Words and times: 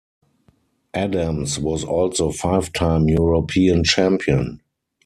Adams 0.95 1.59
was 1.59 1.83
also 1.83 2.31
five-time 2.31 3.07
European 3.07 3.83
Champion. 3.83 4.59